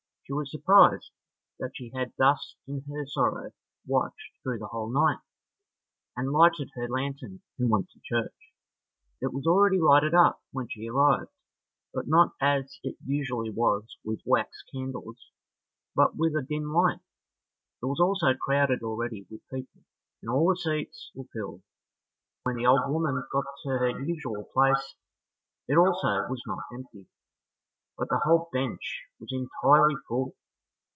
[0.23, 1.11] She was surprised
[1.59, 3.51] that she had thus in her sorrow
[3.85, 5.19] watched through the whole night,
[6.15, 8.53] and lighted her lantern and went to church.
[9.21, 11.31] It was already lighted up when she arrived,
[11.93, 15.31] but not as it usually was with wax candles,
[15.97, 17.01] but with a dim light.
[17.83, 19.81] It was also crowded already with people,
[20.21, 21.61] and all the seats were filled; and
[22.43, 24.95] when the old woman got to her usual place
[25.67, 27.09] it also was not empty,
[27.97, 30.33] but the whole bench was entirely full.